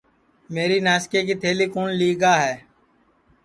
میری 0.53 0.77
ناسکے 0.85 1.21
کی 1.27 1.35
تھلی 1.41 1.67
کُوٹؔ 1.73 1.89
لیگا 1.99 2.33
ہے 2.43 2.55